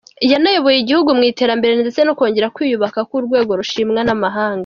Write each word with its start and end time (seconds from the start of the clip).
Yanayoboye 0.31 0.77
igihugu 0.79 1.09
mw’iterambere 1.17 1.73
ndetse 1.81 1.99
ko 2.07 2.11
kongera 2.17 2.53
kwiyubaka 2.55 2.99
k’urwego 3.09 3.51
rushimwa 3.59 4.01
n’amahanga. 4.03 4.59